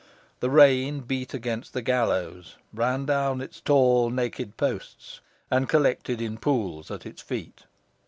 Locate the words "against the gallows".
1.35-2.55